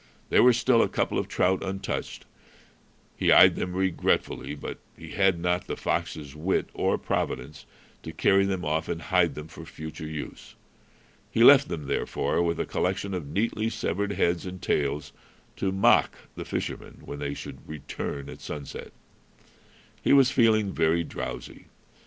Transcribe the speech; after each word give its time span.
There 0.29 0.41
were 0.41 0.51
still 0.51 0.81
a 0.81 0.89
couple 0.89 1.19
of 1.19 1.27
trout 1.27 1.61
untouched. 1.63 2.25
He 3.15 3.31
eyed 3.31 3.55
them 3.55 3.75
regretfully, 3.75 4.55
but 4.55 4.79
he 4.97 5.11
had 5.11 5.39
not 5.39 5.67
the 5.67 5.77
fox's 5.77 6.35
wit 6.35 6.69
or 6.73 6.97
providence 6.97 7.67
to 8.01 8.11
carry 8.11 8.43
them 8.43 8.65
off 8.65 8.89
and 8.89 8.99
hide 8.99 9.35
them 9.35 9.47
for 9.47 9.63
future 9.63 10.07
use. 10.07 10.55
He 11.29 11.43
left 11.43 11.67
them, 11.67 11.85
therefore, 11.85 12.41
with 12.41 12.59
a 12.59 12.65
collection 12.65 13.13
of 13.13 13.27
neatly 13.27 13.69
severed 13.69 14.13
heads 14.13 14.43
and 14.43 14.59
tails, 14.59 15.13
to 15.57 15.71
mock 15.71 16.17
the 16.33 16.45
fishermen 16.45 17.01
when 17.05 17.19
they 17.19 17.35
should 17.35 17.69
return 17.69 18.27
at 18.27 18.41
sunset. 18.41 18.93
He 20.01 20.13
was 20.13 20.31
feeling 20.31 20.71
very 20.73 21.03
drowsy. 21.03 21.67